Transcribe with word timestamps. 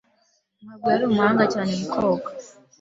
ntabwo 0.61 0.85
yari 0.93 1.03
umuhanga 1.05 1.43
cyane 1.53 1.71
mu 1.79 1.87
koga. 1.93 2.29